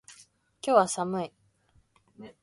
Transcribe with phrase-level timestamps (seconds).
[0.63, 1.31] 今日は寒い。